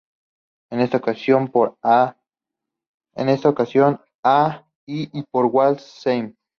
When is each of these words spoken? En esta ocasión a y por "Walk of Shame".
En 0.71 0.79
esta 0.79 0.97
ocasión 0.97 1.51
a 4.23 4.67
y 4.87 5.23
por 5.31 5.45
"Walk 5.45 5.73
of 5.73 5.79
Shame". 5.83 6.33